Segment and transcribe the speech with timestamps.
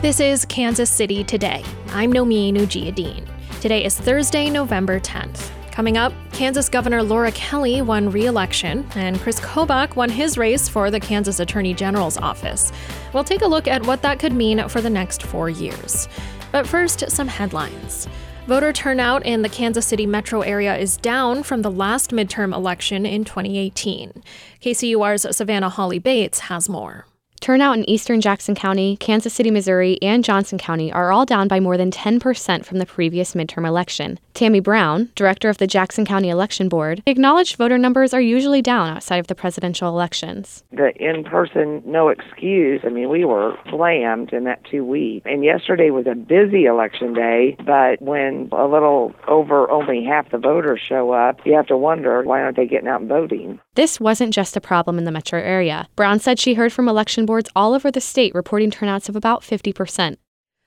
[0.00, 1.64] This is Kansas City Today.
[1.88, 3.26] I'm Nomin Ujiyediin.
[3.60, 5.50] Today is Thursday, November 10th.
[5.72, 10.68] Coming up, Kansas Governor Laura Kelly won re election, and Chris Kobach won his race
[10.68, 12.70] for the Kansas Attorney General's office.
[13.12, 16.08] We'll take a look at what that could mean for the next four years.
[16.52, 18.06] But first, some headlines.
[18.46, 23.04] Voter turnout in the Kansas City metro area is down from the last midterm election
[23.04, 24.22] in 2018.
[24.62, 27.06] KCUR's Savannah Hawley-Bates has more.
[27.40, 31.60] Turnout in eastern Jackson County, Kansas City, Missouri, and Johnson County are all down by
[31.60, 34.18] more than 10% from the previous midterm election.
[34.34, 38.88] Tammy Brown, director of the Jackson County Election Board, acknowledged voter numbers are usually down
[38.88, 40.62] outside of the presidential elections.
[40.72, 42.82] The in person, no excuse.
[42.84, 45.26] I mean, we were slammed in that two weeks.
[45.28, 50.38] And yesterday was a busy election day, but when a little over only half the
[50.38, 53.60] voters show up, you have to wonder why aren't they getting out and voting?
[53.78, 55.88] This wasn't just a problem in the metro area.
[55.94, 59.42] Brown said she heard from election boards all over the state reporting turnouts of about
[59.42, 60.16] 50%.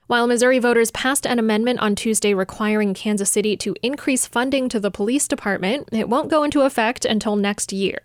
[0.08, 4.80] While Missouri voters passed an amendment on Tuesday requiring Kansas City to increase funding to
[4.80, 8.00] the police department, it won't go into effect until next year.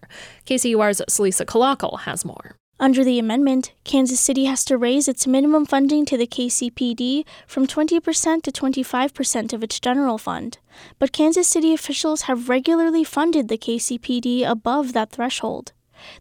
[0.45, 2.57] KCUR's Celisa Calacal has more.
[2.79, 7.67] Under the amendment, Kansas City has to raise its minimum funding to the KCPD from
[7.67, 10.59] 20% to 25% of its general fund.
[10.99, 15.73] But Kansas City officials have regularly funded the KCPD above that threshold.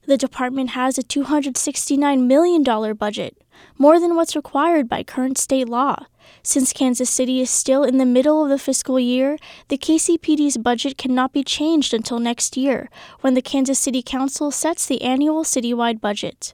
[0.07, 3.37] The department has a $269 million budget,
[3.77, 6.05] more than what's required by current state law.
[6.43, 9.37] Since Kansas City is still in the middle of the fiscal year,
[9.67, 12.89] the KCPD's budget cannot be changed until next year,
[13.21, 16.53] when the Kansas City Council sets the annual citywide budget.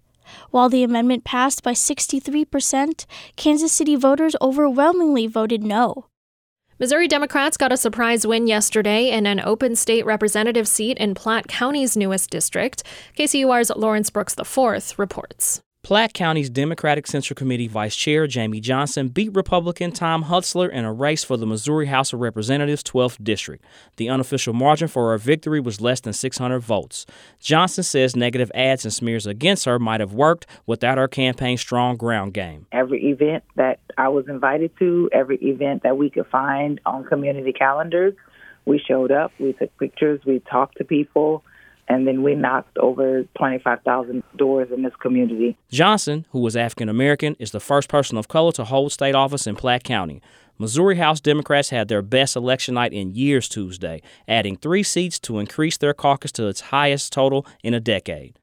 [0.49, 3.05] While the amendment passed by 63%,
[3.35, 6.05] Kansas City voters overwhelmingly voted no.
[6.79, 11.47] Missouri Democrats got a surprise win yesterday in an open state representative seat in Platte
[11.47, 12.83] County's newest district.
[13.15, 15.61] KCUR's Lawrence Brooks IV reports.
[15.83, 20.93] Platte County's Democratic Central Committee Vice Chair Jamie Johnson beat Republican Tom Hutzler in a
[20.93, 23.65] race for the Missouri House of Representatives 12th District.
[23.97, 27.07] The unofficial margin for her victory was less than 600 votes.
[27.39, 31.97] Johnson says negative ads and smears against her might have worked without her campaign's strong
[31.97, 32.67] ground game.
[32.71, 37.53] Every event that I was invited to, every event that we could find on community
[37.53, 38.13] calendars,
[38.65, 41.43] we showed up, we took pictures, we talked to people
[41.91, 45.57] and then we knocked over 25,000 doors in this community.
[45.69, 49.45] Johnson, who was African American, is the first person of color to hold state office
[49.45, 50.21] in Platte County.
[50.57, 55.39] Missouri House Democrats had their best election night in years Tuesday, adding three seats to
[55.39, 58.39] increase their caucus to its highest total in a decade.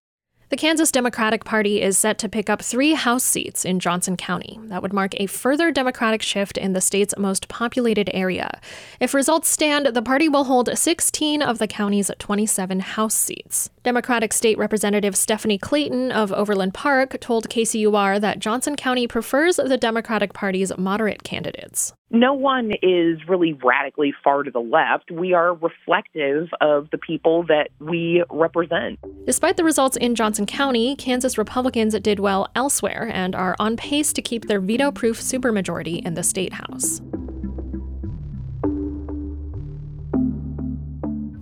[0.51, 4.59] The Kansas Democratic Party is set to pick up three House seats in Johnson County.
[4.63, 8.59] That would mark a further Democratic shift in the state's most populated area.
[8.99, 13.69] If results stand, the party will hold 16 of the county's 27 House seats.
[13.89, 19.79] Democratic State Representative Stephanie Clayton of Overland Park told KCUR that Johnson County prefers the
[19.79, 25.11] Democratic Party's moderate candidates no one is really radically far to the left.
[25.11, 28.99] We are reflective of the people that we represent.
[29.27, 34.13] Despite the results in Johnson County, Kansas Republicans did well elsewhere and are on pace
[34.15, 37.03] to keep their veto proof supermajority in the state house.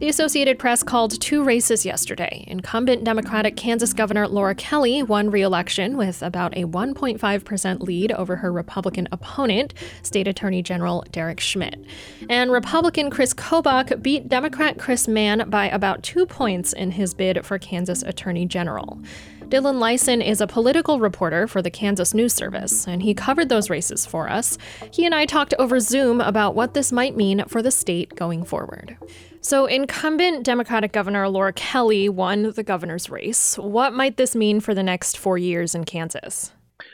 [0.07, 2.45] The Associated Press called two races yesterday.
[2.47, 8.37] Incumbent Democratic Kansas Governor Laura Kelly won re election with about a 1.5% lead over
[8.37, 9.75] her Republican opponent,
[10.05, 11.85] State Attorney General Derek Schmidt.
[12.31, 17.45] And Republican Chris Kobach beat Democrat Chris Mann by about two points in his bid
[17.45, 19.01] for Kansas Attorney General.
[19.49, 23.71] Dylan Lysen is a political reporter for the Kansas News Service, and he covered those
[23.71, 24.59] races for us.
[24.91, 28.45] He and I talked over Zoom about what this might mean for the state going
[28.45, 28.97] forward.
[29.43, 33.57] So, incumbent Democratic Governor Laura Kelly won the governor's race.
[33.57, 36.53] What might this mean for the next four years in Kansas?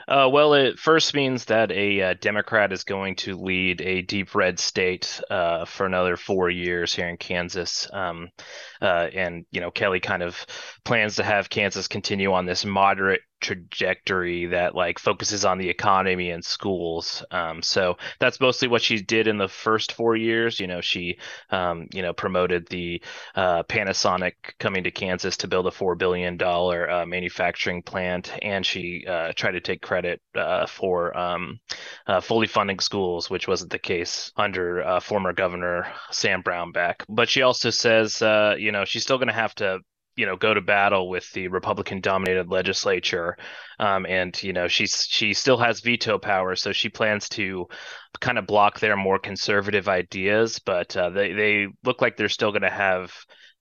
[0.08, 4.34] Uh, well, it first means that a uh, Democrat is going to lead a deep
[4.34, 7.88] red state uh, for another four years here in Kansas.
[7.92, 8.30] Um,
[8.80, 10.44] uh, and, you know, Kelly kind of
[10.84, 16.31] plans to have Kansas continue on this moderate trajectory that like focuses on the economy
[16.31, 17.22] and schools.
[17.31, 20.58] Um, so that's mostly what she did in the first four years.
[20.58, 21.19] You know, she
[21.50, 23.02] um, you know promoted the
[23.34, 28.64] uh, Panasonic coming to Kansas to build a four billion dollar uh, manufacturing plant, and
[28.64, 31.60] she uh, tried to take credit uh, for um,
[32.06, 37.04] uh, fully funding schools, which wasn't the case under uh, former Governor Sam Brownback.
[37.10, 38.22] But she also says,
[38.58, 39.80] you know, she's still going to have to
[40.17, 43.37] you know go to battle with the Republican dominated legislature,
[43.79, 47.67] um, and you know she's she still has veto power, so she plans to
[48.20, 52.50] kind of block their more conservative ideas, but uh, they they look like they're still
[52.53, 53.12] going to have.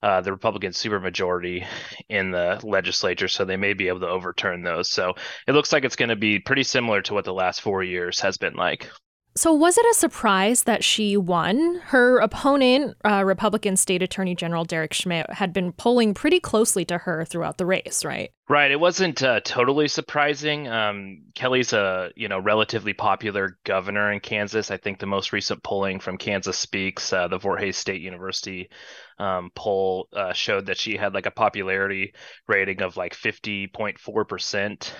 [0.04, 1.64] Uh, the Republican supermajority
[2.08, 4.90] in the legislature, so they may be able to overturn those.
[4.90, 5.14] So
[5.46, 8.18] it looks like it's going to be pretty similar to what the last four years
[8.18, 8.90] has been like.
[9.34, 11.80] So, was it a surprise that she won?
[11.86, 16.98] Her opponent, uh, Republican State Attorney General Derek Schmidt, had been polling pretty closely to
[16.98, 18.30] her throughout the race, right?
[18.50, 18.70] Right.
[18.70, 20.68] It wasn't uh, totally surprising.
[20.68, 24.70] Um, Kelly's a you know relatively popular governor in Kansas.
[24.70, 28.68] I think the most recent polling from Kansas Speaks, uh, the Hays State University
[29.18, 32.12] um, poll, uh, showed that she had like a popularity
[32.46, 34.94] rating of like fifty point four percent.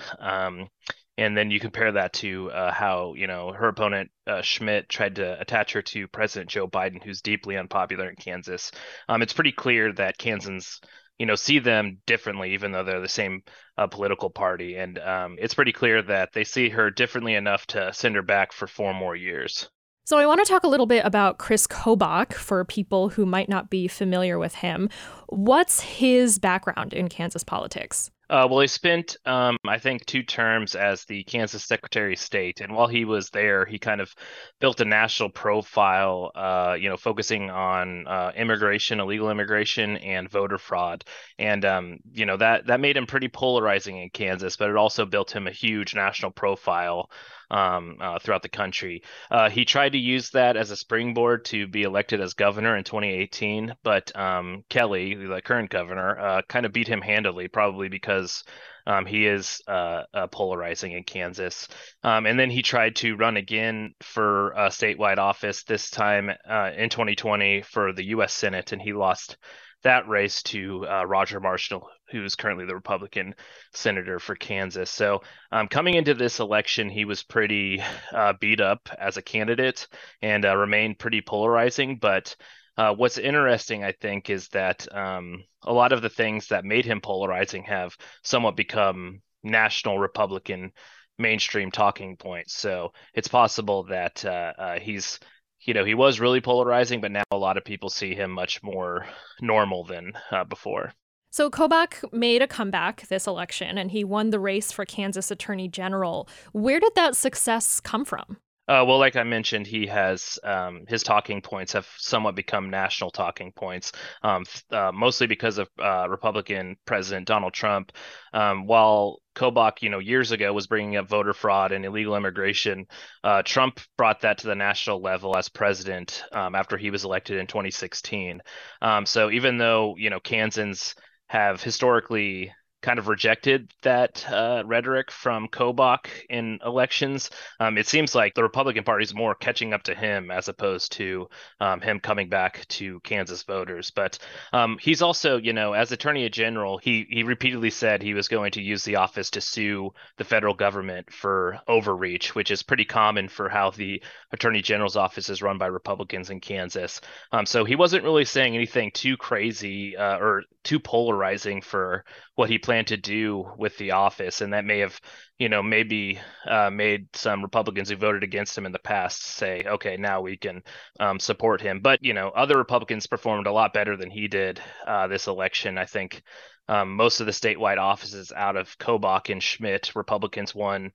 [1.17, 5.17] And then you compare that to uh, how you know her opponent uh, Schmidt tried
[5.17, 8.71] to attach her to President Joe Biden, who's deeply unpopular in Kansas.
[9.07, 10.81] Um, it's pretty clear that Kansans,
[11.19, 13.43] you know, see them differently, even though they're the same
[13.77, 17.93] uh, political party, and um, it's pretty clear that they see her differently enough to
[17.93, 19.69] send her back for four more years.
[20.05, 23.47] So, I want to talk a little bit about Chris Kobach for people who might
[23.47, 24.89] not be familiar with him.
[25.27, 28.11] What's his background in Kansas politics?
[28.33, 32.61] Uh, well, he spent, um, I think, two terms as the Kansas Secretary of State,
[32.61, 34.11] and while he was there, he kind of
[34.59, 40.57] built a national profile, uh, you know, focusing on uh, immigration, illegal immigration, and voter
[40.57, 41.03] fraud,
[41.37, 45.05] and um, you know that that made him pretty polarizing in Kansas, but it also
[45.05, 47.11] built him a huge national profile
[47.53, 49.03] um, uh, throughout the country.
[49.29, 52.83] Uh, he tried to use that as a springboard to be elected as governor in
[52.83, 58.43] 2018, but um, Kelly, the current governor, uh, kind of beat him handily, probably because
[58.87, 61.67] um, he is uh, uh, polarizing in Kansas.
[62.03, 66.89] Um, and then he tried to run again for statewide office, this time uh, in
[66.89, 68.33] 2020 for the U.S.
[68.33, 69.37] Senate, and he lost
[69.83, 73.35] that race to uh, Roger Marshall, who's currently the Republican
[73.73, 74.89] senator for Kansas.
[74.89, 75.21] So,
[75.51, 77.81] um, coming into this election, he was pretty
[78.11, 79.87] uh, beat up as a candidate
[80.21, 81.97] and uh, remained pretty polarizing.
[81.97, 82.35] But
[82.77, 86.85] uh, what's interesting, I think, is that um, a lot of the things that made
[86.85, 90.71] him polarizing have somewhat become national Republican
[91.17, 92.53] mainstream talking points.
[92.55, 95.19] So it's possible that uh, uh, he's
[95.65, 98.61] you know, he was really polarizing, but now a lot of people see him much
[98.63, 99.05] more
[99.41, 100.93] normal than uh, before.
[101.31, 105.67] So Kobach made a comeback this election and he won the race for Kansas Attorney
[105.67, 106.27] General.
[106.51, 108.37] Where did that success come from?
[108.65, 113.11] Uh, well, like I mentioned, he has um, his talking points have somewhat become national
[113.11, 117.91] talking points, um, uh, mostly because of uh, Republican President Donald Trump.
[118.31, 122.85] Um, while Kobach, you know, years ago was bringing up voter fraud and illegal immigration,
[123.25, 127.39] uh, Trump brought that to the national level as president um, after he was elected
[127.39, 128.41] in 2016.
[128.81, 130.95] Um, so even though you know Kansans
[131.27, 137.31] have historically kind of rejected that uh, rhetoric from Kobach in elections.
[137.59, 140.91] Um, it seems like the Republican Party is more catching up to him as opposed
[140.93, 143.89] to um, him coming back to Kansas voters.
[143.89, 144.19] But
[144.51, 148.51] um, he's also, you know, as Attorney General, he he repeatedly said he was going
[148.51, 153.29] to use the office to sue the federal government for overreach, which is pretty common
[153.29, 156.99] for how the Attorney General's office is run by Republicans in Kansas.
[157.31, 162.03] Um, so he wasn't really saying anything too crazy uh, or too polarizing for
[162.35, 164.99] what he planned to do with the office, and that may have,
[165.37, 169.63] you know, maybe uh, made some Republicans who voted against him in the past say,
[169.65, 170.63] okay, now we can
[170.99, 171.79] um, support him.
[171.79, 175.77] But you know, other Republicans performed a lot better than he did uh, this election.
[175.77, 176.23] I think
[176.67, 180.91] um, most of the statewide offices out of Kobach and Schmidt, Republicans won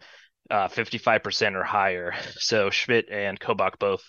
[0.51, 2.15] uh, 55% or higher.
[2.41, 4.03] So Schmidt and Kobach both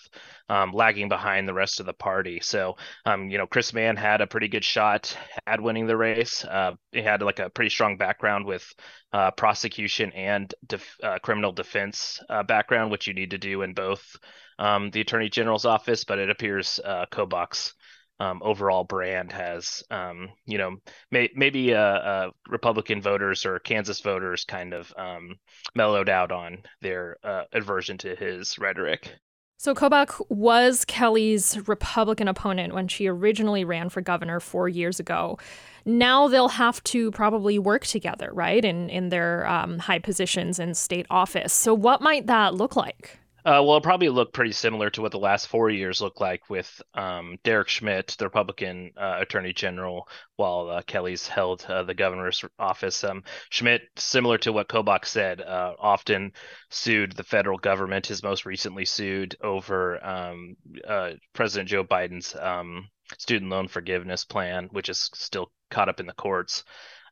[0.48, 2.40] um, lagging behind the rest of the party.
[2.40, 5.16] So, um, you know, Chris Mann had a pretty good shot
[5.46, 6.44] at winning the race.
[6.44, 8.66] Uh, he had like a pretty strong background with
[9.12, 13.74] uh, prosecution and def- uh, criminal defense uh, background, which you need to do in
[13.74, 14.16] both
[14.58, 16.04] um, the Attorney General's office.
[16.04, 17.74] But it appears uh, Kobach's
[18.20, 20.76] um, overall brand has, um, you know,
[21.10, 25.36] may, maybe uh, uh, Republican voters or Kansas voters kind of um,
[25.74, 29.10] mellowed out on their uh, aversion to his rhetoric.
[29.56, 35.38] So Kobach was Kelly's Republican opponent when she originally ran for governor four years ago.
[35.84, 40.74] Now they'll have to probably work together, right, in in their um, high positions in
[40.74, 41.52] state office.
[41.52, 43.19] So what might that look like?
[43.44, 46.48] Uh, well, it'll probably look pretty similar to what the last four years looked like
[46.50, 50.06] with um, Derek Schmidt, the Republican uh, Attorney General,
[50.36, 53.02] while uh, Kelly's held uh, the governor's office.
[53.02, 56.32] Um, Schmidt, similar to what Kobach said, uh, often
[56.68, 58.08] sued the federal government.
[58.08, 60.56] Has most recently sued over um,
[60.86, 66.06] uh, President Joe Biden's um, student loan forgiveness plan, which is still caught up in
[66.06, 66.64] the courts.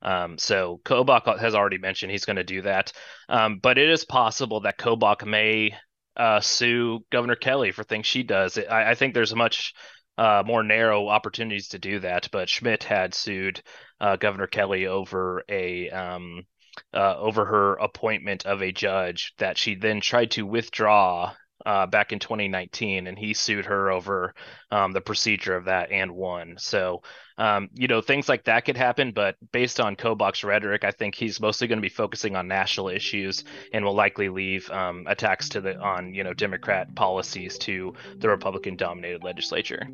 [0.02, 2.92] Um, so Kobach has already mentioned he's going to do that.
[3.28, 5.72] Um, but it is possible that Kobach may
[6.18, 8.58] uh, sue Governor Kelly for things she does.
[8.58, 9.74] I, I think there's much
[10.18, 12.28] uh, more narrow opportunities to do that.
[12.32, 13.62] But Schmidt had sued
[14.00, 16.44] uh, Governor Kelly over a um,
[16.92, 21.32] uh, over her appointment of a judge that she then tried to withdraw
[21.66, 24.34] uh, back in 2019, and he sued her over
[24.70, 26.56] um, the procedure of that and won.
[26.58, 27.02] So,
[27.36, 31.14] um, you know, things like that could happen, but based on Kobach's rhetoric, I think
[31.14, 35.48] he's mostly going to be focusing on national issues and will likely leave um, attacks
[35.50, 39.86] to the on you know Democrat policies to the Republican-dominated legislature.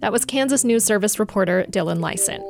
[0.00, 2.40] That was Kansas News Service reporter Dylan Lysen.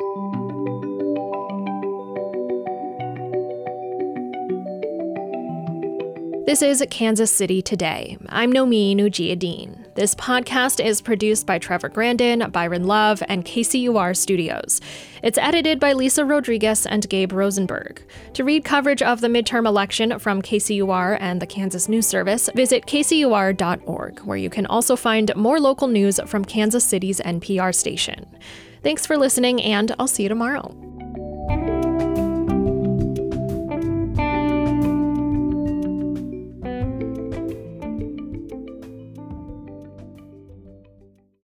[6.50, 8.18] This is Kansas City Today.
[8.28, 9.94] I'm Nomin Ujiyediin.
[9.94, 14.80] This podcast is produced by Trevor Grandin, Byron Love, and KCUR Studios.
[15.22, 18.02] It's edited by Lisa Rodriguez and Gabe Rosenberg.
[18.34, 22.84] To read coverage of the midterm election from KCUR and the Kansas News Service, visit
[22.84, 28.26] kcur.org, where you can also find more local news from Kansas City's NPR station.
[28.82, 30.89] Thanks for listening, and I'll see you tomorrow.